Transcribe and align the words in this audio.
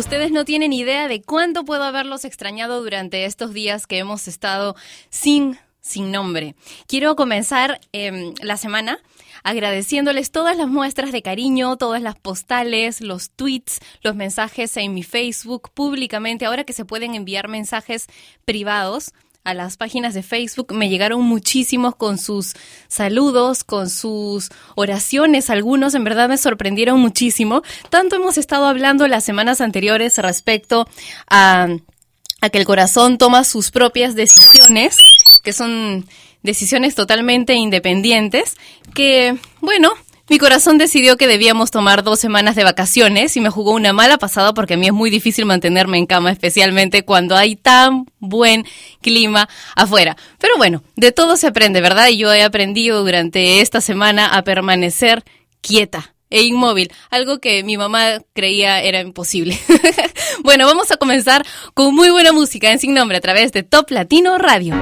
Ustedes 0.00 0.32
no 0.32 0.46
tienen 0.46 0.72
idea 0.72 1.08
de 1.08 1.20
cuánto 1.20 1.66
puedo 1.66 1.84
haberlos 1.84 2.24
extrañado 2.24 2.82
durante 2.82 3.26
estos 3.26 3.52
días 3.52 3.86
que 3.86 3.98
hemos 3.98 4.28
estado 4.28 4.74
sin, 5.10 5.58
sin 5.82 6.10
nombre. 6.10 6.54
Quiero 6.86 7.16
comenzar 7.16 7.82
em, 7.92 8.32
la 8.40 8.56
semana 8.56 8.98
agradeciéndoles 9.42 10.30
todas 10.30 10.56
las 10.56 10.68
muestras 10.68 11.12
de 11.12 11.20
cariño, 11.20 11.76
todas 11.76 12.00
las 12.00 12.18
postales, 12.18 13.02
los 13.02 13.28
tweets, 13.32 13.80
los 14.02 14.16
mensajes 14.16 14.74
en 14.78 14.94
mi 14.94 15.02
Facebook 15.02 15.70
públicamente, 15.74 16.46
ahora 16.46 16.64
que 16.64 16.72
se 16.72 16.86
pueden 16.86 17.14
enviar 17.14 17.48
mensajes 17.48 18.06
privados 18.46 19.12
a 19.44 19.54
las 19.54 19.76
páginas 19.76 20.14
de 20.14 20.22
Facebook 20.22 20.72
me 20.74 20.88
llegaron 20.88 21.22
muchísimos 21.22 21.96
con 21.96 22.18
sus 22.18 22.54
saludos, 22.88 23.64
con 23.64 23.88
sus 23.88 24.50
oraciones, 24.74 25.50
algunos 25.50 25.94
en 25.94 26.04
verdad 26.04 26.28
me 26.28 26.38
sorprendieron 26.38 27.00
muchísimo. 27.00 27.62
Tanto 27.88 28.16
hemos 28.16 28.38
estado 28.38 28.66
hablando 28.66 29.08
las 29.08 29.24
semanas 29.24 29.60
anteriores 29.60 30.18
respecto 30.18 30.86
a, 31.28 31.68
a 32.40 32.50
que 32.50 32.58
el 32.58 32.66
corazón 32.66 33.18
toma 33.18 33.44
sus 33.44 33.70
propias 33.70 34.14
decisiones, 34.14 34.96
que 35.42 35.52
son 35.52 36.06
decisiones 36.42 36.94
totalmente 36.94 37.54
independientes, 37.54 38.56
que 38.94 39.38
bueno, 39.60 39.92
mi 40.30 40.38
corazón 40.38 40.78
decidió 40.78 41.16
que 41.16 41.26
debíamos 41.26 41.72
tomar 41.72 42.04
dos 42.04 42.20
semanas 42.20 42.54
de 42.54 42.62
vacaciones 42.62 43.36
y 43.36 43.40
me 43.40 43.50
jugó 43.50 43.72
una 43.72 43.92
mala 43.92 44.16
pasada 44.16 44.54
porque 44.54 44.74
a 44.74 44.76
mí 44.76 44.86
es 44.86 44.92
muy 44.92 45.10
difícil 45.10 45.44
mantenerme 45.44 45.98
en 45.98 46.06
cama, 46.06 46.30
especialmente 46.30 47.04
cuando 47.04 47.36
hay 47.36 47.56
tan 47.56 48.06
buen 48.20 48.64
clima 49.02 49.48
afuera. 49.74 50.16
Pero 50.38 50.56
bueno, 50.56 50.84
de 50.94 51.10
todo 51.10 51.36
se 51.36 51.48
aprende, 51.48 51.80
¿verdad? 51.80 52.06
Y 52.06 52.18
yo 52.18 52.32
he 52.32 52.44
aprendido 52.44 53.02
durante 53.02 53.60
esta 53.60 53.80
semana 53.80 54.28
a 54.28 54.44
permanecer 54.44 55.24
quieta 55.60 56.14
e 56.30 56.42
inmóvil, 56.42 56.92
algo 57.10 57.40
que 57.40 57.64
mi 57.64 57.76
mamá 57.76 58.20
creía 58.32 58.80
era 58.82 59.00
imposible. 59.00 59.58
bueno, 60.44 60.64
vamos 60.64 60.92
a 60.92 60.96
comenzar 60.96 61.44
con 61.74 61.92
muy 61.92 62.10
buena 62.10 62.30
música 62.30 62.70
en 62.70 62.78
Sin 62.78 62.94
Nombre 62.94 63.16
a 63.16 63.20
través 63.20 63.50
de 63.50 63.64
Top 63.64 63.90
Latino 63.90 64.38
Radio. 64.38 64.76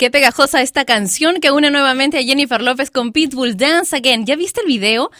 Qué 0.00 0.10
pegajosa 0.10 0.62
esta 0.62 0.86
canción 0.86 1.42
que 1.42 1.50
une 1.50 1.70
nuevamente 1.70 2.16
a 2.16 2.22
Jennifer 2.22 2.62
López 2.62 2.90
con 2.90 3.12
Pitbull 3.12 3.58
Dance 3.58 3.94
Again. 3.94 4.24
¿Ya 4.24 4.34
viste 4.34 4.62
el 4.62 4.66
video? 4.66 5.10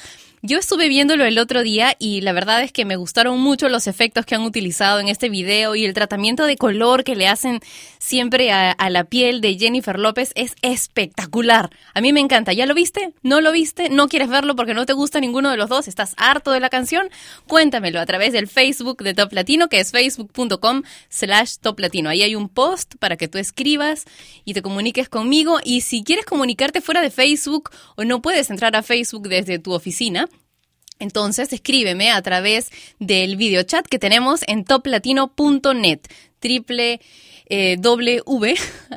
Yo 0.43 0.57
estuve 0.57 0.89
viéndolo 0.89 1.27
el 1.27 1.39
otro 1.39 1.63
día 1.63 1.97
y 1.99 2.23
la 2.23 2.33
verdad 2.33 2.63
es 2.63 2.73
que 2.73 2.87
me 2.87 2.97
gustaron 2.97 3.39
mucho 3.39 3.69
los 3.69 3.87
efectos 3.87 4.25
que 4.25 4.35
han 4.35 4.41
utilizado 4.41 4.99
en 4.99 5.09
este 5.09 5.29
video 5.29 5.75
y 5.75 5.85
el 5.85 5.93
tratamiento 5.93 6.47
de 6.47 6.57
color 6.57 7.05
que 7.05 7.15
le 7.15 7.29
hacen 7.29 7.61
siempre 7.99 8.51
a, 8.51 8.71
a 8.71 8.89
la 8.89 9.05
piel 9.05 9.43
de 9.43 9.59
Jennifer 9.59 9.99
López 9.99 10.33
es 10.37 10.55
espectacular. 10.63 11.69
A 11.93 12.01
mí 12.01 12.15
me 12.15 12.21
encanta. 12.21 12.55
¿Ya 12.55 12.65
lo 12.65 12.73
viste? 12.73 13.13
¿No 13.23 13.43
lo 13.43 13.53
viste? 13.53 13.91
¿No 13.91 14.09
quieres 14.09 14.31
verlo 14.31 14.57
porque 14.57 14.73
no 14.73 14.87
te 14.87 14.95
gusta 14.95 15.21
ninguno 15.21 15.51
de 15.51 15.59
los 15.59 15.69
dos? 15.69 15.89
¿Estás 15.89 16.15
harto 16.17 16.53
de 16.53 16.61
la 16.61 16.71
canción? 16.71 17.11
Cuéntamelo 17.47 18.01
a 18.01 18.07
través 18.07 18.33
del 18.33 18.49
Facebook 18.49 19.03
de 19.03 19.13
Top 19.13 19.35
Latino, 19.35 19.69
que 19.69 19.79
es 19.79 19.91
facebook.com 19.91 20.85
slash 21.11 21.57
Top 21.61 21.79
Latino. 21.79 22.09
Ahí 22.09 22.23
hay 22.23 22.35
un 22.35 22.49
post 22.49 22.95
para 22.99 23.19
que 23.19 23.29
tú 23.29 23.37
escribas 23.37 24.07
y 24.47 24.55
te 24.55 24.63
comuniques 24.63 25.11
conmigo. 25.11 25.59
Y 25.63 25.83
si 25.83 26.03
quieres 26.03 26.25
comunicarte 26.25 26.81
fuera 26.81 27.03
de 27.03 27.11
Facebook 27.11 27.69
o 27.97 28.05
no 28.05 28.23
puedes 28.23 28.49
entrar 28.49 28.75
a 28.75 28.83
Facebook 28.83 29.29
desde 29.29 29.59
tu 29.59 29.75
oficina, 29.75 30.30
entonces 31.01 31.53
escríbeme 31.53 32.11
a 32.13 32.23
través 32.23 32.71
del 32.99 33.37
video 33.37 33.65
chat 33.65 33.87
que 33.87 33.99
tenemos 33.99 34.43
en 34.47 34.65
toplatino.net, 34.65 36.01
triple 36.39 37.01
eh, 37.51 37.77
w 37.79 38.55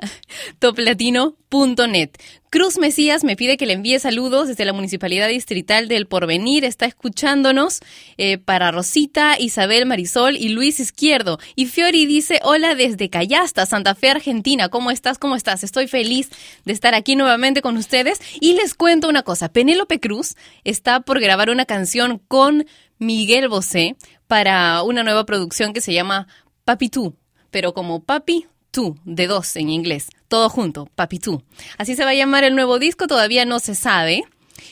toplatino.net. 0.60 2.12
Cruz 2.50 2.78
Mesías 2.78 3.24
me 3.24 3.36
pide 3.36 3.58
que 3.58 3.66
le 3.66 3.74
envíe 3.74 3.98
saludos 3.98 4.48
desde 4.48 4.64
la 4.64 4.74
Municipalidad 4.74 5.28
Distrital 5.28 5.88
del 5.88 6.06
Porvenir. 6.06 6.66
Está 6.66 6.86
escuchándonos 6.86 7.80
eh, 8.18 8.38
para 8.38 8.70
Rosita, 8.72 9.40
Isabel 9.40 9.88
Marisol 9.88 10.38
y 10.38 10.50
Luis 10.50 10.80
Izquierdo. 10.80 11.40
Y 11.56 11.66
Fiori 11.66 12.06
dice, 12.06 12.40
hola 12.44 12.76
desde 12.76 13.10
Cayasta, 13.10 13.66
Santa 13.66 13.96
Fe, 13.96 14.12
Argentina. 14.12 14.70
¿Cómo 14.70 14.92
estás? 14.92 15.18
¿Cómo 15.18 15.36
estás? 15.36 15.64
Estoy 15.64 15.88
feliz 15.88 16.30
de 16.64 16.74
estar 16.74 16.94
aquí 16.94 17.16
nuevamente 17.16 17.64
con 17.64 17.76
ustedes. 17.76 18.22
Y 18.40 18.54
les 18.54 18.76
cuento 18.76 19.10
una 19.10 19.24
cosa. 19.24 19.50
Penélope 19.50 20.00
Cruz 20.00 20.36
está 20.64 21.00
por 21.00 21.20
grabar 21.20 21.50
una 21.50 21.66
canción 21.66 22.20
con 22.20 22.68
Miguel 23.00 23.48
Bosé 23.48 23.96
para 24.28 24.84
una 24.84 25.02
nueva 25.04 25.26
producción 25.26 25.74
que 25.74 25.82
se 25.82 25.92
llama 25.92 26.28
Papi 26.66 26.90
Tú 26.90 27.18
pero 27.54 27.74
como 27.74 28.02
Papi 28.02 28.48
Tú, 28.72 28.98
de 29.06 29.28
dos 29.28 29.56
en 29.56 29.70
inglés, 29.70 30.10
todo 30.28 30.50
junto, 30.50 30.90
Papi 30.96 31.20
Tú. 31.20 31.44
Así 31.78 31.96
se 31.96 32.04
va 32.04 32.10
a 32.10 32.16
llamar 32.16 32.44
el 32.44 32.56
nuevo 32.56 32.80
disco, 32.80 33.06
todavía 33.06 33.46
no 33.46 33.60
se 33.60 33.76
sabe. 33.76 34.24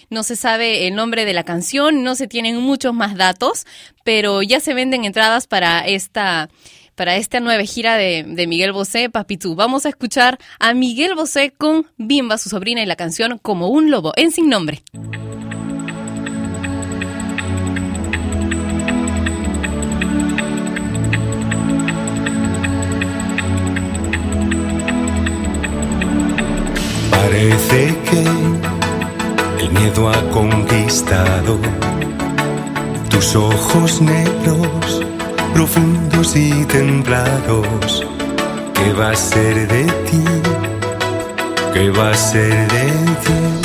No 0.10 0.24
se 0.24 0.36
sabe 0.36 0.88
el 0.88 0.96
nombre 0.96 1.26
de 1.26 1.34
la 1.34 1.44
canción, 1.44 2.04
no 2.04 2.16
se 2.16 2.28
tienen 2.28 2.58
muchos 2.58 2.94
más 2.94 3.16
datos, 3.16 3.66
pero 4.04 4.42
ya 4.42 4.60
se 4.60 4.74
venden 4.74 5.06
entradas 5.06 5.48
para 5.48 5.82
esta 5.82 6.50
para 6.96 7.16
esta 7.16 7.40
nueva 7.40 7.64
gira 7.64 7.96
de, 7.96 8.24
de 8.28 8.48
Miguel 8.48 8.74
Bosé, 8.74 9.10
Papitú. 9.10 9.56
Vamos 9.56 9.86
a 9.86 9.90
escuchar 9.90 10.40
a 10.60 10.74
Miguel 10.74 11.16
Bosé 11.16 11.52
con 11.52 11.88
Bimba, 11.98 12.38
su 12.38 12.50
sobrina, 12.50 12.82
y 12.82 12.86
la 12.86 12.96
canción 12.96 13.38
Como 13.38 13.68
un 13.70 13.92
lobo, 13.92 14.14
en 14.16 14.32
sin 14.32 14.50
nombre. 14.50 14.84
Parece 27.22 27.96
que 28.10 28.24
el 29.64 29.72
miedo 29.72 30.10
ha 30.10 30.22
conquistado 30.32 31.60
tus 33.10 33.36
ojos 33.36 34.02
negros, 34.02 35.06
profundos 35.54 36.36
y 36.36 36.66
templados. 36.66 38.06
¿Qué 38.74 38.94
va 38.94 39.12
a 39.12 39.16
ser 39.16 39.68
de 39.68 39.84
ti? 40.10 40.24
¿Qué 41.74 41.92
va 41.92 42.10
a 42.10 42.16
ser 42.16 42.68
de 42.72 42.88
ti? 43.24 43.61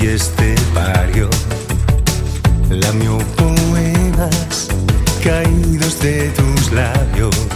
reyes 0.00 0.30
te 0.36 0.54
parió, 0.74 1.28
lamió 2.70 3.18
poemas 3.36 4.68
caídos 5.22 6.00
de 6.00 6.30
tus 6.30 6.72
labios. 6.72 7.49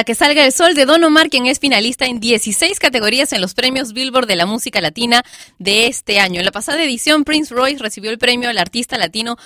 Hasta 0.00 0.12
que 0.12 0.14
salga 0.14 0.46
el 0.46 0.52
sol 0.52 0.74
de 0.74 0.86
Don 0.86 1.04
Omar, 1.04 1.28
quien 1.28 1.44
es 1.44 1.58
finalista 1.58 2.06
en 2.06 2.20
16 2.20 2.78
categorías 2.78 3.34
en 3.34 3.42
los 3.42 3.52
premios 3.52 3.92
Billboard 3.92 4.26
de 4.26 4.34
la 4.34 4.46
música 4.46 4.80
latina 4.80 5.22
de 5.58 5.88
este 5.88 6.20
año. 6.20 6.38
En 6.38 6.46
la 6.46 6.52
pasada 6.52 6.82
edición, 6.82 7.24
Prince 7.24 7.54
Royce 7.54 7.82
recibió 7.82 8.10
el 8.10 8.16
premio 8.16 8.48
al 8.48 8.56
artista 8.56 8.96
latino 8.96 9.36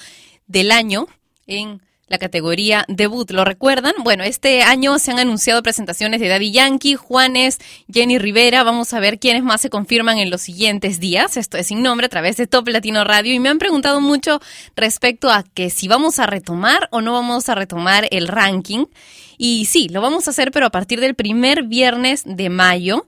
del 0.46 0.70
año 0.70 1.08
en 1.48 1.80
la 2.08 2.18
categoría 2.18 2.84
debut. 2.88 3.30
¿Lo 3.30 3.44
recuerdan? 3.44 3.94
Bueno, 4.02 4.24
este 4.24 4.62
año 4.62 4.98
se 4.98 5.10
han 5.10 5.18
anunciado 5.18 5.62
presentaciones 5.62 6.20
de 6.20 6.28
Daddy 6.28 6.52
Yankee, 6.52 6.94
Juanes, 6.96 7.58
Jenny 7.92 8.18
Rivera. 8.18 8.62
Vamos 8.62 8.92
a 8.92 9.00
ver 9.00 9.18
quiénes 9.18 9.42
más 9.42 9.60
se 9.60 9.70
confirman 9.70 10.18
en 10.18 10.30
los 10.30 10.42
siguientes 10.42 11.00
días. 11.00 11.36
Esto 11.36 11.56
es 11.56 11.68
sin 11.68 11.82
nombre 11.82 12.06
a 12.06 12.10
través 12.10 12.36
de 12.36 12.46
Top 12.46 12.68
Latino 12.68 13.04
Radio 13.04 13.32
y 13.32 13.40
me 13.40 13.48
han 13.48 13.58
preguntado 13.58 14.00
mucho 14.00 14.40
respecto 14.76 15.30
a 15.30 15.42
que 15.42 15.70
si 15.70 15.88
vamos 15.88 16.18
a 16.18 16.26
retomar 16.26 16.88
o 16.90 17.00
no 17.00 17.12
vamos 17.12 17.48
a 17.48 17.54
retomar 17.54 18.06
el 18.10 18.28
ranking. 18.28 18.86
Y 19.38 19.64
sí, 19.64 19.88
lo 19.88 20.00
vamos 20.00 20.26
a 20.26 20.30
hacer, 20.30 20.50
pero 20.50 20.66
a 20.66 20.70
partir 20.70 21.00
del 21.00 21.14
primer 21.14 21.64
viernes 21.64 22.22
de 22.24 22.50
mayo. 22.50 23.06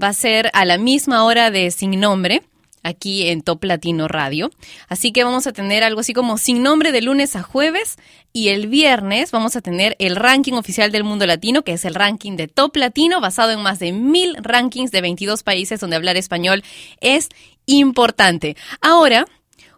Va 0.00 0.08
a 0.08 0.12
ser 0.12 0.50
a 0.52 0.64
la 0.64 0.78
misma 0.78 1.24
hora 1.24 1.50
de 1.50 1.70
sin 1.72 1.98
nombre 1.98 2.42
aquí 2.88 3.28
en 3.28 3.42
Top 3.42 3.62
Latino 3.64 4.08
Radio. 4.08 4.50
Así 4.88 5.12
que 5.12 5.24
vamos 5.24 5.46
a 5.46 5.52
tener 5.52 5.84
algo 5.84 6.00
así 6.00 6.12
como 6.12 6.38
sin 6.38 6.62
nombre 6.62 6.92
de 6.92 7.02
lunes 7.02 7.36
a 7.36 7.42
jueves 7.42 7.96
y 8.32 8.48
el 8.48 8.66
viernes 8.66 9.30
vamos 9.30 9.56
a 9.56 9.60
tener 9.60 9.96
el 9.98 10.16
ranking 10.16 10.54
oficial 10.54 10.90
del 10.92 11.04
mundo 11.04 11.26
latino, 11.26 11.62
que 11.62 11.72
es 11.72 11.84
el 11.84 11.94
ranking 11.94 12.36
de 12.36 12.48
Top 12.48 12.76
Latino, 12.76 13.20
basado 13.20 13.52
en 13.52 13.62
más 13.62 13.78
de 13.78 13.92
mil 13.92 14.36
rankings 14.40 14.90
de 14.90 15.00
22 15.00 15.42
países 15.42 15.80
donde 15.80 15.96
hablar 15.96 16.16
español 16.16 16.62
es 17.00 17.28
importante. 17.66 18.56
Ahora, 18.80 19.26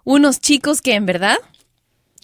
unos 0.04 0.40
chicos 0.40 0.80
que 0.80 0.94
en 0.94 1.06
verdad 1.06 1.38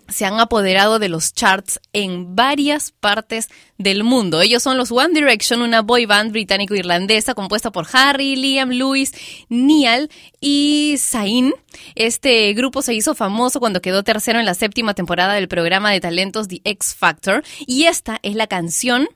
se 0.08 0.24
han 0.24 0.40
apoderado 0.40 0.98
de 0.98 1.08
los 1.08 1.32
charts 1.32 1.80
en 1.92 2.36
varias 2.36 2.92
partes 2.92 3.48
del 3.78 4.04
mundo. 4.04 4.40
Ellos 4.40 4.62
son 4.62 4.76
los 4.76 4.92
One 4.92 5.12
Direction, 5.12 5.62
una 5.62 5.82
boy 5.82 6.06
band 6.06 6.32
británico-irlandesa 6.32 7.34
compuesta 7.34 7.70
por 7.70 7.86
Harry, 7.92 8.36
Liam, 8.36 8.70
Louis, 8.70 9.12
Niall 9.48 10.10
y 10.40 10.96
Zayn. 10.98 11.52
Este 11.94 12.52
grupo 12.54 12.82
se 12.82 12.94
hizo 12.94 13.14
famoso 13.14 13.60
cuando 13.60 13.82
quedó 13.82 14.02
tercero 14.02 14.38
en 14.38 14.46
la 14.46 14.54
séptima 14.54 14.94
temporada 14.94 15.34
del 15.34 15.48
programa 15.48 15.90
de 15.90 16.00
talentos 16.00 16.48
The 16.48 16.60
X 16.64 16.94
Factor 16.94 17.42
y 17.66 17.84
esta 17.84 18.18
es 18.22 18.34
la 18.34 18.46
canción 18.46 19.08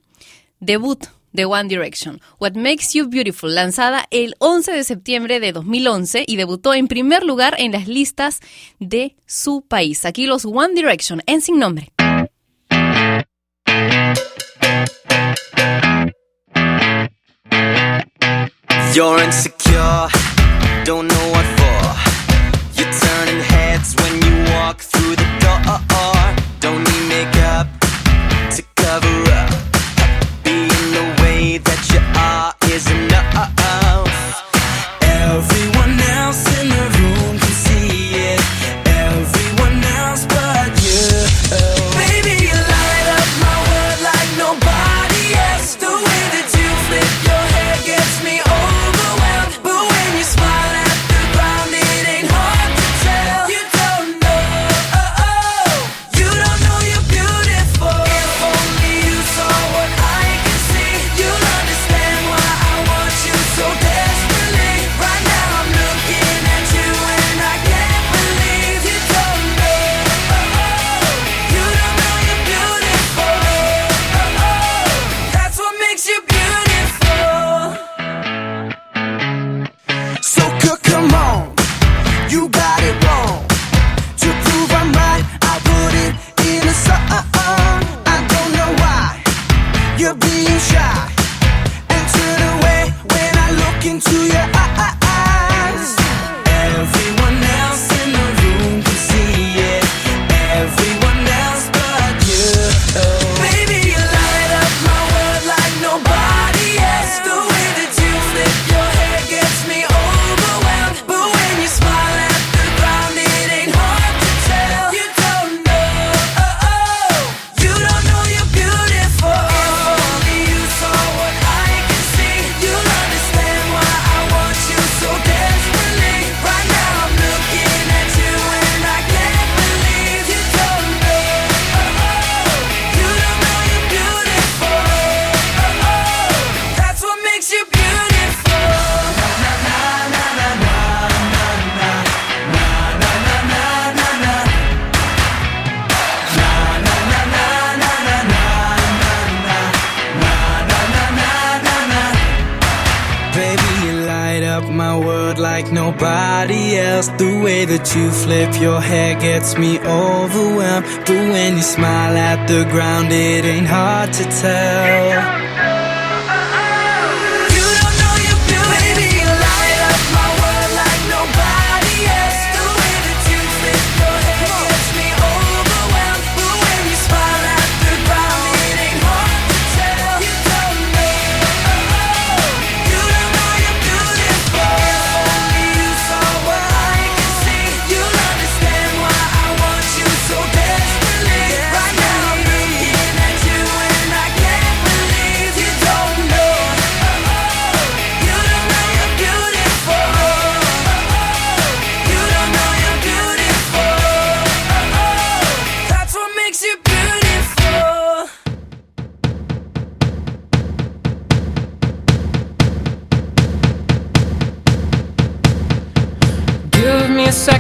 debut 0.61 1.07
de 1.33 1.45
One 1.45 1.69
Direction, 1.69 2.21
What 2.39 2.53
Makes 2.55 2.95
You 2.95 3.09
Beautiful, 3.09 3.55
lanzada 3.55 4.07
el 4.11 4.35
11 4.39 4.73
de 4.73 4.85
septiembre 4.85 5.41
de 5.41 5.53
2011 5.53 6.25
y 6.27 6.37
debutó 6.37 6.75
en 6.75 6.89
primer 6.89 7.25
lugar 7.25 7.55
en 7.59 7.73
las 7.73 7.89
listas 7.89 8.41
de 8.79 9.17
su 9.27 9.63
país. 9.63 10.05
Aquí 10.05 10.27
los 10.27 10.45
One 10.45 10.75
Direction 10.75 11.23
en 11.27 11.41
sin 11.41 11.59
nombre. 11.59 11.93
You're 18.93 19.23
insecure, 19.23 20.09
don't 20.85 21.07
know 21.07 21.31
what 21.31 21.45
for. 21.57 21.81
You're 22.75 22.93
turning 22.93 23.41
heads 23.41 23.95
when 23.95 24.21
you 24.21 24.53
walk 24.53 24.81
through 24.81 25.15
the 25.15 25.25
door. 25.41 26.20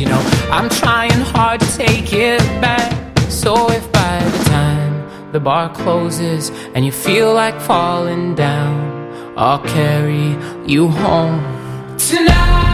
you 0.00 0.06
know, 0.06 0.20
I'm 0.50 0.68
trying 0.68 1.20
hard 1.34 1.60
to 1.60 1.76
take 1.76 2.12
it 2.12 2.40
back. 2.60 3.18
So 3.28 3.70
if 3.70 3.90
by 3.92 4.22
the 4.22 4.44
time 4.44 5.32
the 5.32 5.40
bar 5.40 5.68
closes 5.74 6.50
and 6.74 6.84
you 6.84 6.92
feel 6.92 7.34
like 7.34 7.60
falling 7.60 8.34
down, 8.34 9.34
I'll 9.36 9.62
carry 9.64 10.36
you 10.66 10.88
home 10.88 11.40
tonight. 11.98 12.71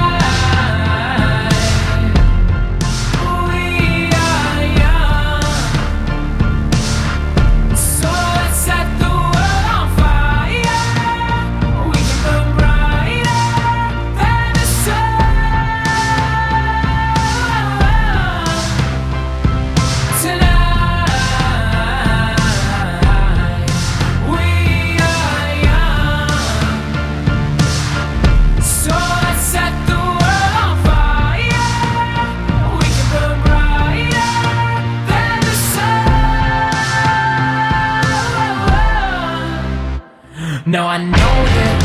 No, 40.68 40.87
I 40.87 40.98
know 40.98 41.12
that 41.12 41.77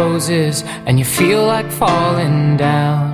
closes 0.00 0.64
and 0.86 0.98
you 0.98 1.04
feel 1.04 1.44
like 1.44 1.70
falling 1.70 2.56
down, 2.56 3.12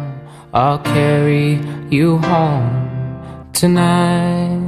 I'll 0.55 0.79
carry 0.79 1.59
you 1.91 2.19
home 2.19 3.51
tonight. 3.53 4.63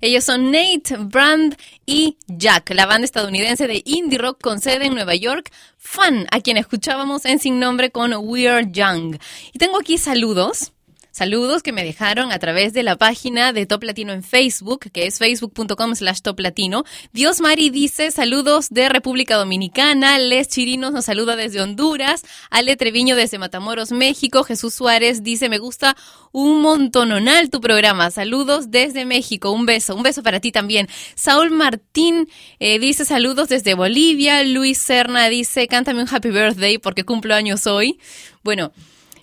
Ellos 0.00 0.24
son 0.24 0.50
Nate, 0.50 0.96
Brand 0.96 1.56
y 1.86 2.16
Jack, 2.28 2.70
la 2.70 2.86
banda 2.86 3.04
estadounidense 3.04 3.66
de 3.66 3.82
indie 3.84 4.18
rock 4.18 4.40
con 4.40 4.60
sede 4.60 4.86
en 4.86 4.94
Nueva 4.94 5.14
York, 5.14 5.50
Fan, 5.76 6.26
a 6.30 6.40
quien 6.40 6.56
escuchábamos 6.56 7.24
en 7.24 7.38
Sin 7.40 7.58
Nombre 7.58 7.90
con 7.90 8.14
We 8.14 8.48
Are 8.48 8.66
Young. 8.70 9.18
Y 9.52 9.58
tengo 9.58 9.78
aquí 9.78 9.98
saludos. 9.98 10.72
Saludos 11.20 11.62
que 11.62 11.72
me 11.72 11.84
dejaron 11.84 12.32
a 12.32 12.38
través 12.38 12.72
de 12.72 12.82
la 12.82 12.96
página 12.96 13.52
de 13.52 13.66
Top 13.66 13.82
Latino 13.82 14.14
en 14.14 14.22
Facebook, 14.22 14.90
que 14.90 15.04
es 15.04 15.18
facebook.com 15.18 15.94
slash 15.94 16.22
Top 16.22 16.40
Latino. 16.40 16.84
Dios 17.12 17.42
Mari 17.42 17.68
dice 17.68 18.10
saludos 18.10 18.70
de 18.70 18.88
República 18.88 19.36
Dominicana. 19.36 20.18
Les 20.18 20.48
Chirinos 20.48 20.94
nos 20.94 21.04
saluda 21.04 21.36
desde 21.36 21.60
Honduras. 21.60 22.24
Ale 22.48 22.74
Treviño 22.74 23.16
desde 23.16 23.36
Matamoros, 23.36 23.92
México. 23.92 24.44
Jesús 24.44 24.72
Suárez 24.72 25.22
dice 25.22 25.50
me 25.50 25.58
gusta 25.58 25.94
un 26.32 26.62
montononal 26.62 27.50
tu 27.50 27.60
programa. 27.60 28.10
Saludos 28.10 28.70
desde 28.70 29.04
México. 29.04 29.50
Un 29.50 29.66
beso. 29.66 29.94
Un 29.94 30.02
beso 30.02 30.22
para 30.22 30.40
ti 30.40 30.52
también. 30.52 30.88
Saúl 31.16 31.50
Martín 31.50 32.30
eh, 32.60 32.78
dice 32.78 33.04
saludos 33.04 33.50
desde 33.50 33.74
Bolivia. 33.74 34.42
Luis 34.42 34.78
Serna 34.78 35.28
dice 35.28 35.68
cántame 35.68 36.00
un 36.00 36.08
happy 36.10 36.30
birthday 36.30 36.78
porque 36.78 37.04
cumplo 37.04 37.34
años 37.34 37.66
hoy. 37.66 38.00
Bueno, 38.42 38.72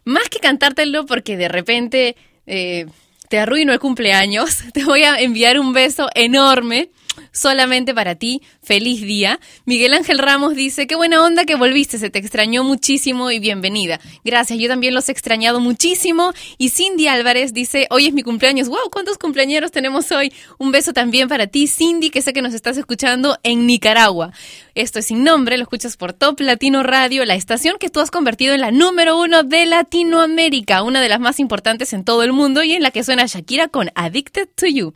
más 0.07 0.29
que 0.29 0.39
cantártelo 0.39 1.05
porque 1.05 1.35
de 1.35 1.49
repente 1.49 2.15
eh, 2.45 2.85
te 3.27 3.39
arruino 3.39 3.73
el 3.73 3.79
cumpleaños, 3.79 4.59
te 4.73 4.85
voy 4.85 5.03
a 5.03 5.19
enviar 5.19 5.59
un 5.59 5.73
beso 5.73 6.09
enorme 6.15 6.89
solamente 7.31 7.93
para 7.93 8.15
ti. 8.15 8.41
Feliz 8.61 9.01
día. 9.01 9.39
Miguel 9.65 9.93
Ángel 9.93 10.19
Ramos 10.19 10.55
dice, 10.55 10.87
qué 10.87 10.95
buena 10.95 11.23
onda 11.23 11.45
que 11.45 11.55
volviste, 11.55 11.97
se 11.97 12.09
te 12.09 12.19
extrañó 12.19 12.63
muchísimo 12.63 13.31
y 13.31 13.39
bienvenida. 13.39 13.99
Gracias, 14.23 14.59
yo 14.59 14.67
también 14.67 14.93
los 14.93 15.09
he 15.09 15.11
extrañado 15.11 15.59
muchísimo. 15.59 16.33
Y 16.57 16.69
Cindy 16.69 17.07
Álvarez 17.07 17.53
dice, 17.53 17.87
hoy 17.89 18.07
es 18.07 18.13
mi 18.13 18.23
cumpleaños. 18.23 18.67
¡Wow! 18.69 18.89
¿Cuántos 18.91 19.17
cumpleañeros 19.17 19.71
tenemos 19.71 20.11
hoy? 20.11 20.33
Un 20.57 20.71
beso 20.71 20.93
también 20.93 21.27
para 21.27 21.47
ti, 21.47 21.67
Cindy, 21.67 22.09
que 22.09 22.21
sé 22.21 22.33
que 22.33 22.41
nos 22.41 22.53
estás 22.53 22.77
escuchando 22.77 23.37
en 23.43 23.65
Nicaragua. 23.65 24.31
Esto 24.75 24.99
es 24.99 25.07
sin 25.07 25.23
nombre, 25.23 25.57
lo 25.57 25.63
escuchas 25.63 25.97
por 25.97 26.13
Top 26.13 26.39
Latino 26.39 26.83
Radio, 26.83 27.25
la 27.25 27.35
estación 27.35 27.77
que 27.79 27.89
tú 27.89 27.99
has 27.99 28.11
convertido 28.11 28.53
en 28.53 28.61
la 28.61 28.71
número 28.71 29.19
uno 29.19 29.43
de 29.43 29.65
Latinoamérica, 29.65 30.83
una 30.83 31.01
de 31.01 31.09
las 31.09 31.19
más 31.19 31.39
importantes 31.39 31.93
en 31.93 32.03
todo 32.03 32.23
el 32.23 32.33
mundo 32.33 32.63
y 32.63 32.73
en 32.73 32.83
la 32.83 32.91
que 32.91 33.03
suena 33.03 33.25
Shakira 33.25 33.69
con 33.69 33.89
Addicted 33.95 34.49
to 34.55 34.67
You. 34.67 34.93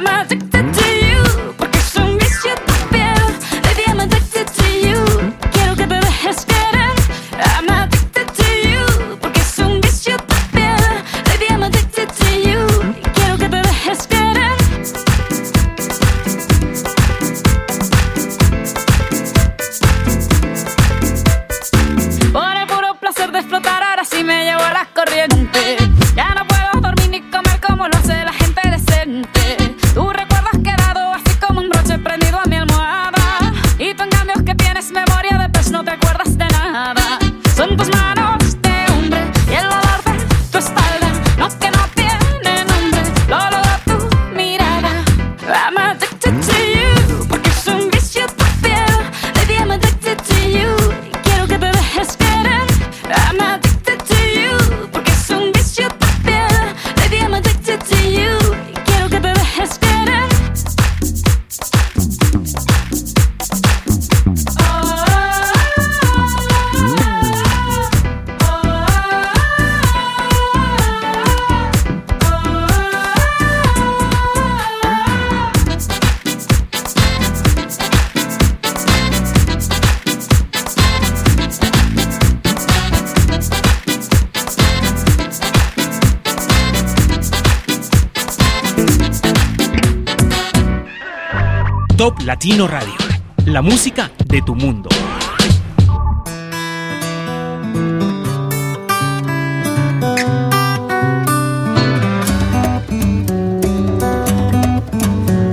I'm 0.00 0.06
addicted 0.06 0.40
to 0.42 0.47
Latino 92.28 92.68
Radio, 92.68 92.92
la 93.46 93.62
música 93.62 94.10
de 94.26 94.42
tu 94.42 94.54
mundo. 94.54 94.90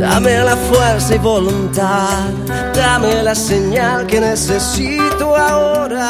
Dame 0.02 0.40
la 0.40 0.58
fuerza 0.58 1.16
y 1.16 1.20
voluntad, 1.20 2.26
dame 2.74 3.24
la 3.24 3.36
señal 3.36 4.06
que 4.06 4.20
necesito 4.20 5.34
ahora 5.34 6.10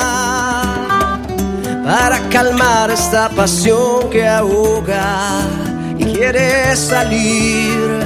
para 1.85 2.27
calmar 2.29 2.89
esta 2.89 3.29
pasión 3.29 4.09
que 4.09 4.27
ahoga 4.27 5.41
y 5.99 6.05
quiere 6.05 6.75
salir. 6.75 8.04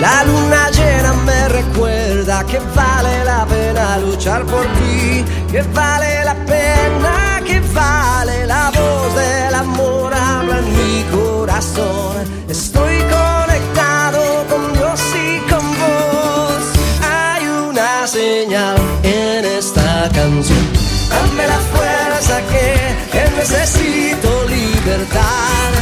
La 0.00 0.24
luna 0.24 0.70
llena 0.70 1.14
me 1.24 1.48
recuerda 1.48 2.44
que 2.44 2.58
vale 2.74 3.24
la 3.24 3.46
pena 3.46 3.96
luchar 3.98 4.44
por 4.44 4.62
ti, 4.76 5.24
que 5.50 5.62
vale 5.72 6.22
la 6.22 6.34
pena, 6.34 7.40
que 7.46 7.60
vale 7.72 8.46
la 8.46 8.70
voz 8.70 9.14
del 9.14 9.54
amor 9.54 10.12
habla 10.12 10.58
en 10.58 10.68
mi 10.76 11.02
corazón. 11.04 12.16
Estoy 12.46 12.98
conectado 12.98 14.44
con 14.50 14.72
Dios 14.74 15.00
y 15.14 15.38
con 15.50 15.64
vos. 15.80 16.62
Hay 17.02 17.46
una 17.46 18.06
señal 18.06 18.76
en 19.02 19.46
esta 19.46 20.10
canción. 20.12 20.66
Dame 21.08 21.46
la 21.46 21.60
fuerza 21.72 22.42
que, 22.50 22.74
que 23.12 23.30
necesito 23.34 24.44
libertad. 24.46 25.72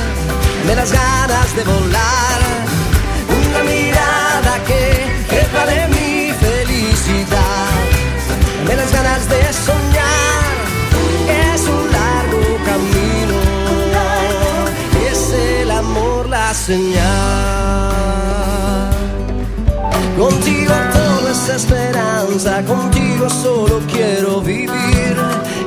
Dame 0.61 0.77
las 0.77 0.92
ganas 0.92 1.57
de 1.57 1.64
volar 1.64 2.13
Contigo 20.16 20.72
todo 20.94 21.29
es 21.31 21.48
esperanza, 21.50 22.62
contigo 22.64 23.29
solo 23.29 23.83
quiero 23.92 24.40
vivir 24.40 25.14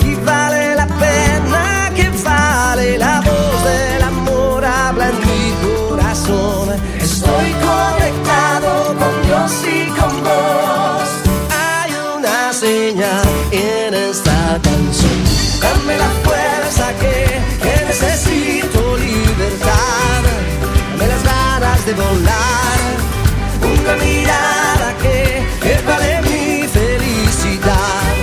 y 0.04 0.16
vale 0.26 0.74
la 0.74 0.88
pena 0.88 1.92
que 1.96 2.10
vale 2.24 2.98
la 2.98 3.22
voz 3.22 3.64
del 3.64 4.02
amor 4.02 4.66
habla 4.66 5.10
en 5.10 5.20
mi 5.20 5.54
corazón. 5.88 6.70
Estoy 7.00 7.52
conectado 7.52 8.96
con 8.98 9.22
Dios 9.28 9.52
y 9.68 9.86
con 9.90 10.24
vos. 10.24 11.08
Hay 11.52 11.92
una 12.18 12.52
señal 12.54 13.28
en 13.52 13.94
esta 13.94 14.60
canción. 14.64 15.22
Dame 15.62 15.96
la 15.96 16.10
fuerza 16.24 16.92
que, 17.00 17.40
de 21.88 21.94
volar. 21.94 22.80
Una 23.62 23.96
mirada 23.96 24.94
que 25.02 25.44
vale 25.88 26.22
mi 26.24 26.68
felicidad. 26.68 28.14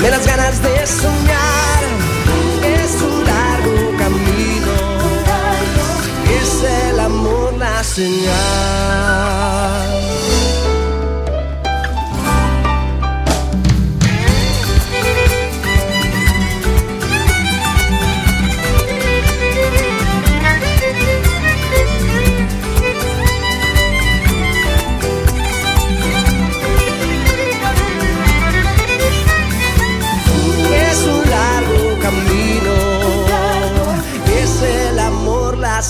Me 0.00 0.10
las 0.10 0.26
ganas 0.26 0.62
de 0.62 0.86
soñar. 0.86 1.82
Es 2.64 3.02
un 3.02 3.26
largo 3.26 3.94
camino. 3.98 4.74
Es 6.40 6.64
el 6.64 7.00
amor 7.00 7.52
la 7.58 7.84
señal. 7.84 9.87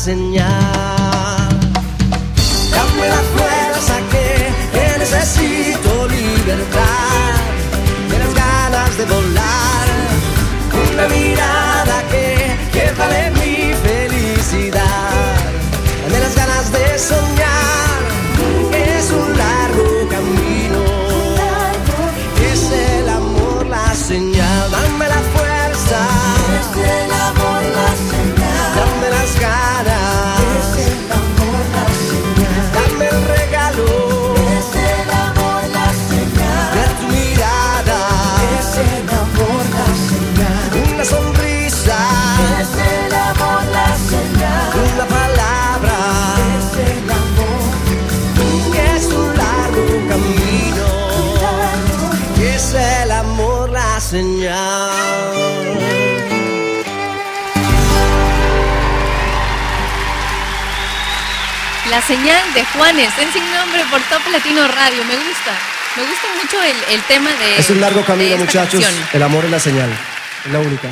enseñar. 0.09 0.58
La 54.11 54.17
señal 62.01 62.55
de 62.55 62.65
Juanes 62.65 63.11
en 63.19 63.31
Sin 63.35 63.43
Nombre 63.53 63.83
por 63.91 64.01
Top 64.05 64.23
Latino 64.33 64.67
Radio. 64.67 65.05
Me 65.05 65.15
gusta. 65.15 65.59
Me 65.95 66.05
gusta 66.05 66.27
mucho 66.43 66.63
el, 66.63 66.95
el 66.95 67.03
tema 67.03 67.29
de. 67.35 67.59
Es 67.59 67.69
un 67.69 67.83
largo 67.83 68.03
camino, 68.03 68.39
muchachos. 68.39 68.83
canción. 68.83 69.09
El 69.13 69.23
amor 69.23 69.45
es 69.45 69.51
la 69.51 69.61
señal. 69.61 69.91
Es 70.47 70.53
la 70.53 70.61
única. 70.61 70.89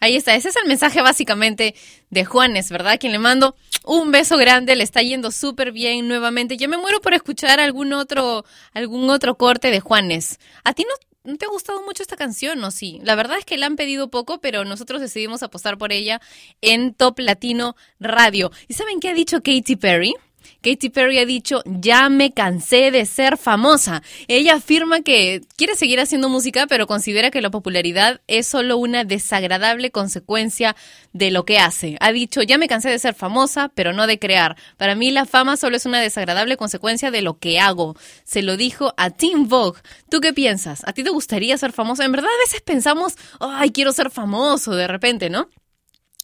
Ahí 0.00 0.16
está, 0.16 0.34
ese 0.34 0.48
es 0.48 0.56
el 0.56 0.66
mensaje 0.66 1.00
básicamente 1.02 1.76
de 2.08 2.24
Juanes, 2.24 2.70
¿verdad? 2.70 2.98
Quien 2.98 3.12
le 3.12 3.20
mando 3.20 3.54
un 3.84 4.10
beso 4.10 4.36
grande, 4.38 4.74
le 4.74 4.82
está 4.82 5.02
yendo 5.02 5.30
súper 5.30 5.70
bien 5.70 6.08
nuevamente. 6.08 6.56
Yo 6.56 6.68
me 6.68 6.78
muero 6.78 7.00
por 7.00 7.14
escuchar 7.14 7.60
algún 7.60 7.92
otro, 7.92 8.44
algún 8.74 9.08
otro 9.08 9.36
corte 9.36 9.70
de 9.70 9.78
Juanes. 9.78 10.40
¿A 10.64 10.72
ti 10.72 10.84
no, 10.88 11.09
no 11.24 11.36
te 11.36 11.46
ha 11.46 11.48
gustado 11.48 11.82
mucho 11.82 12.02
esta 12.02 12.16
canción, 12.16 12.62
o 12.64 12.70
sí? 12.70 13.00
La 13.02 13.14
verdad 13.14 13.38
es 13.38 13.44
que 13.44 13.58
la 13.58 13.66
han 13.66 13.76
pedido 13.76 14.10
poco, 14.10 14.40
pero 14.40 14.64
nosotros 14.64 15.00
decidimos 15.00 15.42
apostar 15.42 15.78
por 15.78 15.92
ella 15.92 16.20
en 16.60 16.94
Top 16.94 17.18
Latino 17.18 17.76
Radio. 17.98 18.50
¿Y 18.68 18.74
saben 18.74 19.00
qué 19.00 19.10
ha 19.10 19.14
dicho 19.14 19.42
Katy 19.42 19.76
Perry? 19.76 20.14
Katy 20.62 20.90
Perry 20.90 21.18
ha 21.18 21.24
dicho, 21.24 21.62
ya 21.64 22.08
me 22.08 22.32
cansé 22.32 22.90
de 22.90 23.06
ser 23.06 23.38
famosa. 23.38 24.02
Ella 24.28 24.54
afirma 24.54 25.00
que 25.00 25.40
quiere 25.56 25.74
seguir 25.74 26.00
haciendo 26.00 26.28
música, 26.28 26.66
pero 26.66 26.86
considera 26.86 27.30
que 27.30 27.40
la 27.40 27.50
popularidad 27.50 28.20
es 28.26 28.46
solo 28.46 28.76
una 28.76 29.04
desagradable 29.04 29.90
consecuencia 29.90 30.76
de 31.12 31.30
lo 31.30 31.44
que 31.44 31.58
hace. 31.58 31.96
Ha 32.00 32.12
dicho, 32.12 32.42
ya 32.42 32.58
me 32.58 32.68
cansé 32.68 32.90
de 32.90 32.98
ser 32.98 33.14
famosa, 33.14 33.70
pero 33.74 33.92
no 33.92 34.06
de 34.06 34.18
crear. 34.18 34.56
Para 34.76 34.94
mí 34.94 35.10
la 35.10 35.24
fama 35.24 35.56
solo 35.56 35.76
es 35.76 35.86
una 35.86 36.00
desagradable 36.00 36.56
consecuencia 36.56 37.10
de 37.10 37.22
lo 37.22 37.38
que 37.38 37.58
hago. 37.58 37.96
Se 38.24 38.42
lo 38.42 38.56
dijo 38.56 38.92
a 38.96 39.10
Tim 39.10 39.48
Vogue. 39.48 39.80
¿Tú 40.10 40.20
qué 40.20 40.32
piensas? 40.32 40.82
¿A 40.86 40.92
ti 40.92 41.02
te 41.02 41.10
gustaría 41.10 41.56
ser 41.56 41.72
famosa? 41.72 42.04
En 42.04 42.12
verdad 42.12 42.30
a 42.30 42.44
veces 42.44 42.60
pensamos, 42.60 43.14
ay, 43.40 43.70
quiero 43.70 43.92
ser 43.92 44.10
famoso 44.10 44.74
de 44.74 44.86
repente, 44.86 45.30
¿no? 45.30 45.48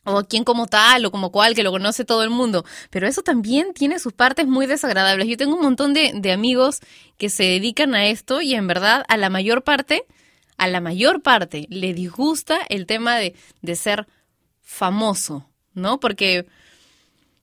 O 0.07 0.25
quién 0.25 0.45
como 0.45 0.67
tal 0.67 1.05
o 1.05 1.11
como 1.11 1.31
cual, 1.31 1.55
que 1.55 1.63
lo 1.63 1.73
conoce 1.73 2.05
todo 2.05 2.23
el 2.23 2.31
mundo. 2.31 2.65
Pero 2.91 3.07
eso 3.07 3.23
también 3.23 3.75
tiene 3.75 3.99
sus 3.99 4.13
partes 4.13 4.47
muy 4.47 4.67
desagradables. 4.67 5.27
Yo 5.29 5.37
tengo 5.37 5.57
un 5.57 5.63
montón 5.63 5.93
de, 5.93 6.13
de 6.15 6.33
amigos 6.33 6.81
que 7.19 7.29
se 7.29 7.43
dedican 7.43 7.95
a 7.95 8.07
esto 8.07 8.41
y 8.41 8.55
en 8.55 8.67
verdad 8.67 9.05
a 9.09 9.17
la 9.17 9.29
mayor 9.29 9.63
parte, 9.63 10.05
a 10.57 10.69
la 10.69 10.81
mayor 10.81 11.23
parte 11.23 11.67
le 11.69 11.93
disgusta 11.93 12.59
el 12.69 12.87
tema 12.87 13.17
de, 13.17 13.35
de 13.63 13.77
ser 13.77 14.07
famoso, 14.63 15.51
¿no? 15.75 16.01
Porque 16.01 16.47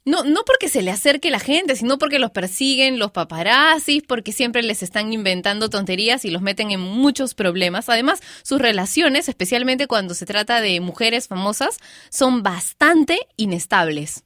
no, 0.06 0.24
no 0.24 0.43
porque 0.45 0.68
se 0.68 0.82
le 0.82 0.91
acerque 0.91 1.32
la 1.32 1.39
gente, 1.39 1.76
sino 1.76 1.97
porque 1.97 2.20
los 2.20 2.32
persiguen 2.32 2.99
los 2.99 3.12
paparazzis, 3.12 4.04
porque 4.04 4.34
siempre 4.34 4.62
les 4.62 4.84
están 4.84 5.14
inventando 5.14 5.70
tonterías 5.70 6.26
y 6.26 6.32
los 6.32 6.41
meten 6.41 6.72
en 6.72 6.82
muchos 6.82 7.34
problemas. 7.34 7.88
Además, 7.88 8.22
sus 8.43 8.62
relaciones, 8.62 9.30
especialmente 9.30 9.88
cuando 9.88 10.14
se 10.14 10.26
trata 10.26 10.60
de 10.60 10.80
mujeres 10.82 11.28
famosas, 11.28 11.78
son 12.10 12.43
bastante 12.43 13.28
inestables. 13.38 14.26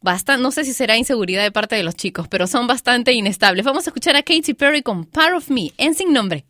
Basta, 0.00 0.36
no 0.36 0.50
sé 0.50 0.64
si 0.64 0.72
será 0.72 0.96
inseguridad 0.96 1.42
de 1.42 1.52
parte 1.52 1.76
de 1.76 1.82
los 1.82 1.94
chicos, 1.94 2.28
pero 2.28 2.46
son 2.46 2.66
bastante 2.66 3.12
inestables. 3.12 3.64
Vamos 3.64 3.86
a 3.86 3.90
escuchar 3.90 4.16
a 4.16 4.22
Katy 4.22 4.54
Perry 4.54 4.82
con 4.82 5.04
Part 5.04 5.36
of 5.36 5.48
Me, 5.48 5.72
en 5.78 5.94
sin 5.94 6.12
nombre. 6.12 6.44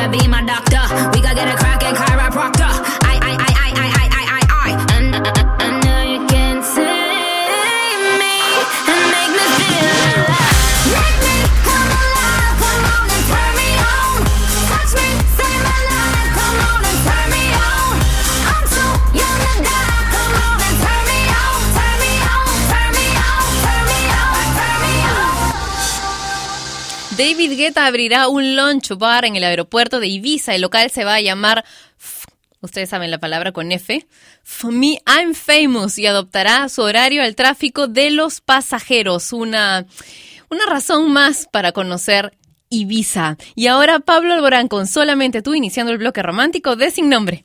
coulda 0.00 0.18
be 0.18 0.28
my 0.28 0.42
dog. 0.42 0.59
David 27.30 27.56
Guetta 27.56 27.86
abrirá 27.86 28.26
un 28.26 28.56
lunch 28.56 28.98
bar 28.98 29.24
en 29.24 29.36
el 29.36 29.44
aeropuerto 29.44 30.00
de 30.00 30.08
Ibiza. 30.08 30.52
El 30.52 30.62
local 30.62 30.90
se 30.90 31.04
va 31.04 31.14
a 31.14 31.20
llamar 31.20 31.64
ustedes 32.60 32.90
saben 32.90 33.12
la 33.12 33.18
palabra 33.18 33.52
con 33.52 33.70
F, 33.70 34.04
For 34.42 34.72
me, 34.72 35.00
I'm 35.06 35.34
famous 35.34 35.96
y 35.96 36.06
adoptará 36.06 36.68
su 36.68 36.82
horario 36.82 37.22
al 37.22 37.36
tráfico 37.36 37.86
de 37.86 38.10
los 38.10 38.40
pasajeros. 38.40 39.32
Una, 39.32 39.86
una 40.50 40.66
razón 40.66 41.12
más 41.12 41.46
para 41.52 41.70
conocer 41.70 42.36
Ibiza. 42.68 43.36
Y 43.54 43.68
ahora 43.68 44.00
Pablo 44.00 44.34
Alborán 44.34 44.66
con 44.66 44.88
Solamente 44.88 45.40
tú, 45.40 45.54
iniciando 45.54 45.92
el 45.92 45.98
bloque 45.98 46.24
romántico 46.24 46.74
de 46.74 46.90
Sin 46.90 47.08
Nombre. 47.08 47.44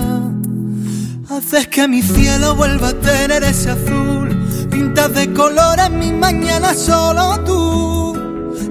Haces 1.31 1.67
que 1.69 1.87
mi 1.87 2.01
cielo 2.01 2.55
vuelva 2.55 2.89
a 2.89 2.93
tener 2.93 3.41
ese 3.43 3.69
azul. 3.69 4.67
Pintas 4.69 5.13
de 5.13 5.31
color 5.31 5.79
en 5.79 5.97
mi 5.97 6.11
mañana 6.11 6.73
solo 6.73 7.39
tú. 7.45 8.13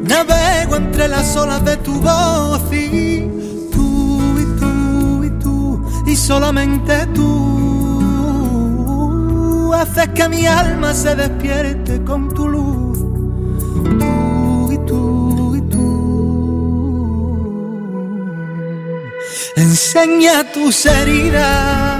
Navego 0.03 0.77
entre 0.77 1.09
las 1.09 1.35
olas 1.37 1.65
de 1.65 1.79
tu 1.79 1.95
voz 1.95 2.61
y 2.71 3.27
tú 3.73 4.39
y 4.39 4.45
tú 4.61 5.25
y 5.25 5.31
tú 5.41 5.83
y 6.05 6.15
solamente 6.15 7.07
tú. 7.15 7.33
Haces 9.73 10.09
que 10.09 10.29
mi 10.29 10.45
alma 10.45 10.93
se 10.93 11.15
despierte 11.15 12.05
con 12.05 12.29
tu 12.29 12.47
luz. 12.47 12.99
Tú 13.99 14.71
y 14.71 14.79
tú 14.87 15.57
y 15.57 15.63
tú. 15.63 15.87
Enseña 19.57 20.45
tus 20.53 20.85
heridas 20.85 22.00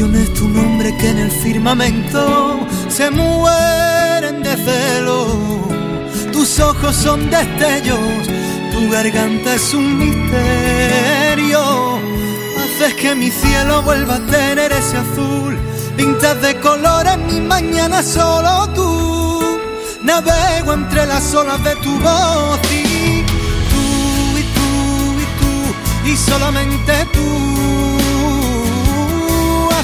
Menciones 0.00 0.32
tu 0.32 0.48
nombre 0.48 0.96
que 0.96 1.10
en 1.10 1.18
el 1.18 1.30
firmamento 1.30 2.66
se 2.88 3.10
mueren 3.10 4.42
de 4.42 4.56
celo. 4.56 5.68
Tus 6.32 6.58
ojos 6.58 6.96
son 6.96 7.28
destellos, 7.28 8.26
tu 8.72 8.88
garganta 8.90 9.56
es 9.56 9.74
un 9.74 9.98
misterio. 9.98 11.98
Haces 12.56 12.94
que 12.94 13.14
mi 13.14 13.30
cielo 13.30 13.82
vuelva 13.82 14.14
a 14.14 14.20
tener 14.20 14.72
ese 14.72 14.96
azul. 14.96 15.58
Pintas 15.98 16.40
de 16.40 16.58
colores 16.60 17.18
mi 17.18 17.38
mañana 17.38 18.02
solo 18.02 18.70
tú. 18.74 19.60
Navego 20.02 20.72
entre 20.72 21.04
las 21.04 21.34
olas 21.34 21.62
de 21.62 21.76
tu 21.76 21.92
voz 21.98 22.58
y 22.72 23.22
tú 23.70 24.38
y 24.38 24.42
tú 24.56 25.20
y 25.20 25.26
tú 25.40 25.52
y 26.08 26.16
solamente 26.16 27.06
tú 27.12 27.59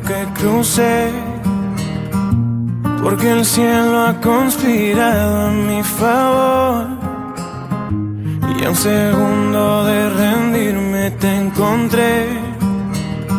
Que 0.00 0.26
crucé, 0.34 1.10
porque 3.02 3.30
el 3.30 3.44
cielo 3.44 4.06
ha 4.06 4.20
conspirado 4.20 5.48
a 5.48 5.50
mi 5.50 5.82
favor. 5.82 6.86
Y 8.58 8.64
a 8.64 8.70
un 8.70 8.76
segundo 8.76 9.84
de 9.84 10.10
rendirme 10.10 11.10
te 11.12 11.36
encontré, 11.36 12.28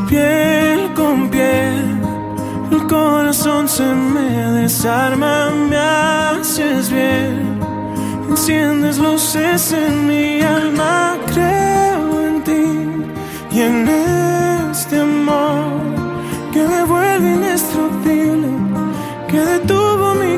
piel 0.08 0.92
con 0.96 1.30
piel. 1.30 1.76
El 2.72 2.88
corazón 2.88 3.68
se 3.68 3.86
me 3.86 4.30
desarma, 4.62 5.50
me 5.52 5.78
haces 5.78 6.92
bien. 6.92 7.60
Enciendes 8.30 8.98
luces 8.98 9.72
en 9.72 10.08
mi 10.08 10.42
alma, 10.42 11.18
creo 11.28 12.28
en 12.28 12.44
ti 12.44 12.66
y 13.52 13.62
en 13.62 13.88
este 13.88 14.45
que 19.28 19.40
detuvo 19.40 20.14
mi 20.16 20.38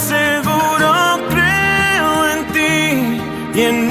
seguro. 0.00 0.92
Creo 1.30 2.28
en 2.32 2.46
ti 2.52 3.58
y 3.58 3.62
en 3.62 3.89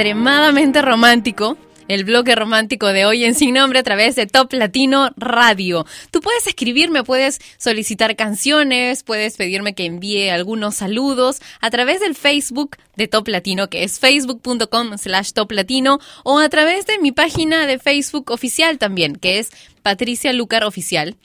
extremadamente 0.00 0.80
romántico. 0.80 1.58
El 1.86 2.04
bloque 2.04 2.34
romántico 2.34 2.86
de 2.86 3.04
hoy 3.04 3.22
en 3.24 3.34
Sin 3.34 3.52
Nombre 3.52 3.80
a 3.80 3.82
través 3.82 4.16
de 4.16 4.26
Top 4.26 4.50
Latino 4.54 5.10
Radio. 5.18 5.84
Tú 6.10 6.22
puedes 6.22 6.46
escribirme, 6.46 7.04
puedes 7.04 7.38
solicitar 7.58 8.16
canciones, 8.16 9.02
puedes 9.02 9.36
pedirme 9.36 9.74
que 9.74 9.84
envíe 9.84 10.30
algunos 10.30 10.76
saludos 10.76 11.42
a 11.60 11.68
través 11.68 12.00
del 12.00 12.14
Facebook 12.14 12.78
de 12.96 13.08
Top 13.08 13.28
Latino, 13.28 13.68
que 13.68 13.84
es 13.84 13.98
facebook.com 13.98 14.96
slash 14.96 15.32
Top 15.32 15.52
Latino, 15.52 15.98
o 16.24 16.38
a 16.38 16.48
través 16.48 16.86
de 16.86 16.98
mi 16.98 17.12
página 17.12 17.66
de 17.66 17.78
Facebook 17.78 18.30
oficial 18.30 18.78
también, 18.78 19.16
que 19.16 19.38
es 19.38 19.50
Patricia 19.82 20.32
Lucar 20.32 20.64
Oficial. 20.64 21.18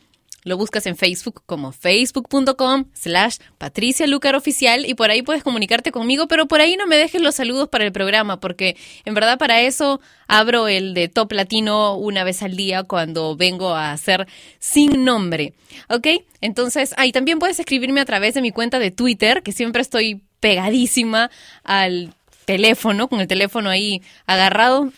Lo 0.45 0.57
buscas 0.57 0.85
en 0.85 0.95
Facebook 0.95 1.41
como 1.45 1.71
facebook.com 1.71 2.85
slash 2.93 3.37
Patricia 3.57 4.05
Lucar 4.05 4.35
Oficial 4.35 4.85
y 4.85 4.93
por 4.93 5.09
ahí 5.09 5.23
puedes 5.23 5.43
comunicarte 5.43 5.91
conmigo, 5.91 6.27
pero 6.27 6.45
por 6.45 6.61
ahí 6.61 6.77
no 6.77 6.85
me 6.85 6.95
dejes 6.95 7.19
los 7.19 7.35
saludos 7.35 7.67
para 7.67 7.83
el 7.83 7.91
programa, 7.91 8.39
porque 8.39 8.77
en 9.05 9.15
verdad 9.15 9.39
para 9.39 9.61
eso 9.61 9.99
abro 10.27 10.67
el 10.67 10.93
de 10.93 11.07
Top 11.09 11.31
Latino 11.31 11.97
una 11.97 12.23
vez 12.23 12.43
al 12.43 12.55
día 12.55 12.83
cuando 12.83 13.35
vengo 13.35 13.73
a 13.73 13.91
hacer 13.91 14.27
sin 14.59 15.03
nombre. 15.03 15.53
¿Ok? 15.89 16.07
Entonces, 16.41 16.93
ahí 16.97 17.11
también 17.11 17.39
puedes 17.39 17.59
escribirme 17.59 18.01
a 18.01 18.05
través 18.05 18.35
de 18.35 18.41
mi 18.41 18.51
cuenta 18.51 18.77
de 18.77 18.91
Twitter, 18.91 19.41
que 19.41 19.51
siempre 19.51 19.81
estoy 19.81 20.21
pegadísima 20.39 21.31
al 21.63 22.13
teléfono, 22.45 23.07
con 23.07 23.19
el 23.19 23.27
teléfono 23.27 23.71
ahí 23.71 24.03
agarrado. 24.27 24.91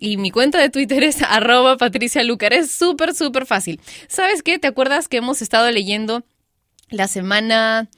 Y 0.00 0.16
mi 0.16 0.30
cuenta 0.30 0.58
de 0.58 0.70
Twitter 0.70 1.04
es 1.04 1.22
arroba 1.28 1.76
Patricia 1.76 2.24
Lucar. 2.24 2.54
Es 2.54 2.72
súper, 2.72 3.14
súper 3.14 3.46
fácil. 3.46 3.80
¿Sabes 4.08 4.42
qué? 4.42 4.58
¿Te 4.58 4.66
acuerdas 4.66 5.06
que 5.06 5.18
hemos 5.18 5.42
estado 5.42 5.70
leyendo 5.70 6.24
la 6.88 7.06
semana 7.06 7.88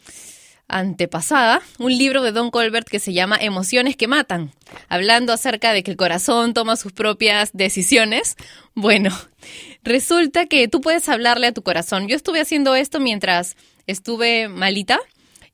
antepasada 0.69 1.61
un 1.79 1.97
libro 1.97 2.23
de 2.23 2.33
Don 2.33 2.51
Colbert 2.51 2.89
que 2.89 2.99
se 2.99 3.13
llama 3.13 3.37
Emociones 3.39 3.95
que 3.95 4.09
Matan, 4.09 4.53
hablando 4.89 5.33
acerca 5.33 5.73
de 5.73 5.83
que 5.83 5.91
el 5.91 5.97
corazón 5.99 6.55
toma 6.55 6.77
sus 6.77 6.93
propias 6.93 7.51
decisiones. 7.53 8.37
Bueno, 8.75 9.11
resulta 9.85 10.47
que 10.47 10.67
tú 10.69 10.81
puedes 10.81 11.09
hablarle 11.09 11.49
a 11.49 11.53
tu 11.53 11.63
corazón. 11.63 12.09
Yo 12.09 12.17
estuve 12.17 12.41
haciendo 12.41 12.75
esto 12.75 13.01
mientras 13.01 13.57
estuve 13.87 14.49
malita 14.49 14.99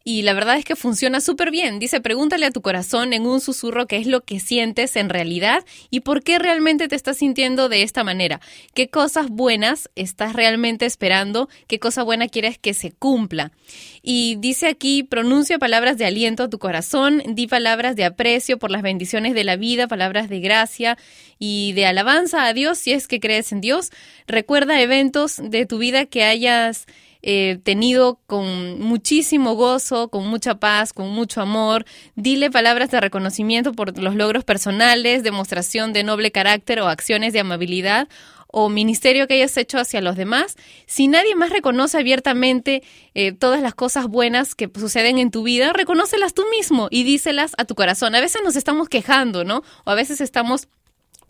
y 0.09 0.23
la 0.23 0.33
verdad 0.33 0.57
es 0.57 0.65
que 0.65 0.75
funciona 0.75 1.21
súper 1.21 1.51
bien. 1.51 1.79
Dice, 1.79 2.01
pregúntale 2.01 2.47
a 2.47 2.51
tu 2.51 2.63
corazón 2.63 3.13
en 3.13 3.27
un 3.27 3.43
susurro 3.43 3.87
qué 3.87 3.99
es 3.99 4.07
lo 4.07 4.23
que 4.23 4.41
sientes 4.41 4.97
en 4.97 5.11
realidad 5.11 5.67
y 5.91 6.01
por 6.01 6.23
qué 6.23 6.39
realmente 6.39 6.89
te 6.89 6.97
estás 6.97 7.19
sintiendo 7.19 7.69
de 7.69 7.83
esta 7.83 8.05
manera. 8.05 8.41
¿Qué 8.73 8.89
cosas 8.89 9.29
buenas 9.29 9.91
estás 9.97 10.33
realmente 10.33 10.87
esperando? 10.87 11.51
¿Qué 11.67 11.79
cosa 11.79 12.05
buena 12.05 12.27
quieres 12.27 12.57
que 12.57 12.73
se 12.73 12.91
cumpla? 12.91 13.53
Y 14.01 14.37
dice 14.37 14.69
aquí, 14.69 15.03
pronuncia 15.03 15.59
palabras 15.59 15.99
de 15.99 16.07
aliento 16.07 16.45
a 16.45 16.49
tu 16.49 16.59
corazón, 16.59 17.23
di 17.27 17.47
palabras 17.47 17.95
de 17.95 18.07
aprecio 18.07 18.59
por 18.59 18.71
las 18.71 18.81
bendiciones 18.81 19.35
de 19.35 19.45
la 19.45 19.57
vida, 19.57 19.89
palabras 19.89 20.31
de 20.31 20.41
gracia 20.41 20.97
y 21.39 21.75
de 21.75 21.85
alabanza 21.85 22.47
a 22.47 22.55
Dios 22.55 22.79
si 22.79 22.93
es 22.93 23.09
que 23.09 23.21
crees 23.21 23.53
en 23.53 23.61
Dios. 23.61 23.91
Recuerda 24.27 24.81
eventos 24.81 25.37
de 25.39 25.67
tu 25.67 25.77
vida 25.77 26.07
que 26.07 26.25
hayas 26.25 26.87
eh, 27.23 27.59
tenido 27.63 28.21
con 28.27 28.81
muchísimo 28.81 29.55
gozo, 29.55 30.09
con 30.09 30.27
mucha 30.29 30.61
paz, 30.61 30.93
con 30.93 31.11
mucho 31.11 31.41
amor. 31.41 31.85
Dile 32.15 32.51
palabras 32.51 32.91
de 32.91 33.01
reconocimiento 33.01 33.73
por 33.73 33.99
los 33.99 34.15
logros 34.15 34.45
personales, 34.45 35.23
demostración 35.23 35.93
de 35.93 36.05
noble 36.05 36.31
carácter 36.31 36.81
o 36.81 36.89
acciones 36.89 37.33
de 37.33 37.41
amabilidad 37.41 38.09
o 38.51 38.69
ministerio 38.69 39.29
que 39.29 39.35
hayas 39.35 39.57
hecho 39.57 39.79
hacia 39.79 40.01
los 40.01 40.17
demás, 40.17 40.57
si 40.87 41.07
nadie 41.07 41.35
más 41.35 41.51
reconoce 41.51 41.99
abiertamente 41.99 42.83
eh, 43.15 43.33
todas 43.33 43.61
las 43.61 43.75
cosas 43.75 44.07
buenas 44.07 44.55
que 44.55 44.71
suceden 44.75 45.19
en 45.19 45.31
tu 45.31 45.43
vida, 45.43 45.73
reconócelas 45.73 46.33
tú 46.33 46.45
mismo 46.51 46.89
y 46.91 47.05
díselas 47.05 47.53
a 47.59 47.67
tu 47.67 47.75
corazón. 47.75 48.15
A 48.15 48.21
veces 48.21 48.41
nos 48.43 48.57
estamos 48.57 48.89
quejando, 48.89 49.45
¿no? 49.45 49.63
O 49.85 49.91
a 49.91 49.95
veces 49.95 50.21
estamos 50.23 50.69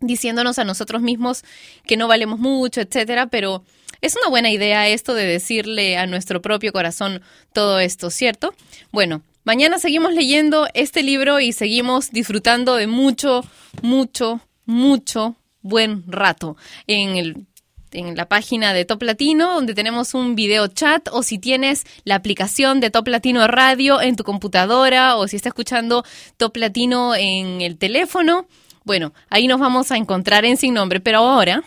diciéndonos 0.01 0.61
a 0.61 0.65
nosotros 0.65 1.03
mismos 1.03 1.43
que 1.85 1.97
no 1.97 2.07
valemos 2.07 2.39
mucho, 2.39 2.81
etcétera, 2.81 3.27
pero 3.27 3.65
es 4.01 4.17
una 4.17 4.31
buena 4.31 4.51
idea 4.51 4.89
esto 4.89 5.15
de 5.15 5.27
decirle 5.27 5.97
a 5.97 6.07
nuestro 6.07 6.41
propio 6.43 6.73
corazón 6.73 7.23
todo 7.53 7.81
esto, 7.81 8.11
¿cierto? 8.11 8.55
Bueno, 8.93 9.23
mañana 9.45 9.79
seguimos 9.79 10.13
leyendo 10.13 10.69
este 10.75 11.03
libro 11.03 11.41
y 11.41 11.53
seguimos 11.53 12.11
disfrutando 12.11 12.77
de 12.77 12.87
mucho, 12.87 13.45
mucho, 13.83 14.41
mucho 14.67 15.37
buen 15.63 16.05
rato 16.07 16.57
en 16.87 17.17
el 17.17 17.47
en 17.93 18.17
la 18.17 18.29
página 18.29 18.73
de 18.73 18.85
Top 18.85 19.03
Latino, 19.03 19.55
donde 19.55 19.75
tenemos 19.75 20.15
un 20.15 20.35
video 20.35 20.69
chat, 20.69 21.09
o 21.11 21.23
si 21.23 21.39
tienes 21.39 21.85
la 22.05 22.17
aplicación 22.17 22.81
de 22.81 22.91
Top 22.91 23.09
Latino 23.09 23.47
Radio 23.49 24.01
en 24.01 24.17
tu 24.17 24.25
computadora, 24.25 25.17
o 25.17 25.27
si 25.29 25.37
estás 25.37 25.53
escuchando 25.53 26.05
Top 26.37 26.57
Latino 26.57 27.15
en 27.15 27.61
el 27.61 27.79
teléfono. 27.79 28.47
Bueno, 28.85 29.13
ahí 29.31 29.47
nos 29.47 29.61
vamos 29.61 29.91
a 29.91 29.97
encontrar 29.97 30.45
en 30.45 30.57
Sin 30.57 30.75
Nombre, 30.75 31.01
pero 31.01 31.19
ahora 31.19 31.63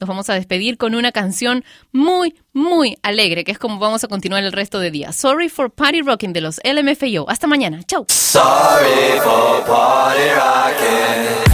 nos 0.00 0.08
vamos 0.08 0.28
a 0.30 0.34
despedir 0.34 0.76
con 0.76 0.94
una 0.94 1.12
canción 1.12 1.64
muy, 1.92 2.34
muy 2.52 2.98
alegre, 3.02 3.44
que 3.44 3.52
es 3.52 3.58
como 3.58 3.78
vamos 3.78 4.04
a 4.04 4.08
continuar 4.08 4.42
el 4.44 4.52
resto 4.52 4.80
de 4.80 4.90
día. 4.90 5.12
Sorry 5.12 5.48
for 5.48 5.70
Party 5.70 6.02
Rocking 6.02 6.32
de 6.32 6.40
los 6.40 6.60
LMFAO. 6.64 7.28
Hasta 7.28 7.46
mañana. 7.46 7.82
Chau. 7.84 8.04
Sorry 8.08 9.20
for 9.22 9.64
party 9.64 10.28
rocking. 10.36 11.53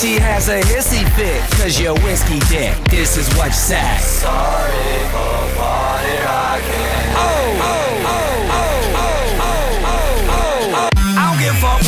she 0.00 0.14
has 0.20 0.48
a 0.48 0.60
hissy 0.60 1.04
fit, 1.16 1.42
cause 1.58 1.80
you're 1.80 1.98
whiskey 2.04 2.38
dick, 2.48 2.72
this 2.88 3.16
is 3.16 3.28
what 3.36 3.46
you 3.46 3.52
say. 3.52 3.98
Sorry 3.98 4.98
for. 5.10 5.38
Oh, 7.20 7.28
oh, 7.30 7.58
oh, 7.58 7.60
oh, 7.60 7.62
oh. 7.62 7.87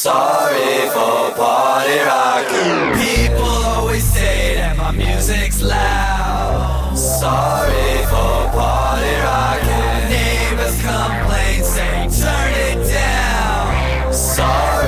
Sorry 0.00 0.88
for 0.90 1.34
party 1.34 1.98
rocking. 1.98 2.94
People 3.02 3.50
always 3.66 4.04
say 4.04 4.54
that 4.54 4.76
my 4.76 4.92
music's 4.92 5.60
loud. 5.60 6.94
Sorry 6.96 8.06
for 8.06 8.46
party 8.54 9.14
rocking. 9.26 10.08
Neighbors 10.08 10.80
complain, 10.86 11.64
say 11.64 12.06
turn 12.14 12.52
it 12.70 12.78
down. 12.94 14.12
Sorry 14.12 14.87